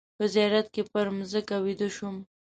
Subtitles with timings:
[0.17, 2.15] په زیارت کې پر مځکه ویده شوم.